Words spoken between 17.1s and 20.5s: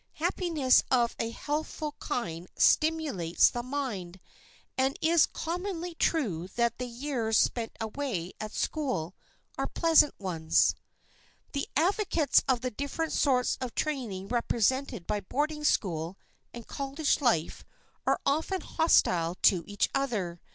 life are often hostile to each other.